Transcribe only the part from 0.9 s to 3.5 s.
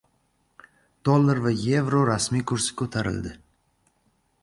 Dollar va yevro rasmiy kursi ko‘tarildi